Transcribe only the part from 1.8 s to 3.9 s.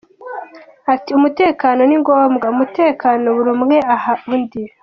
ni ngombwa, umutekano buri umwe